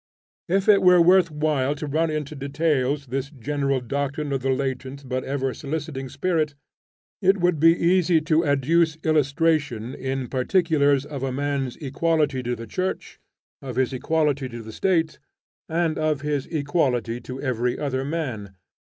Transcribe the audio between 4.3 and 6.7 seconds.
of the latent but ever soliciting Spirit,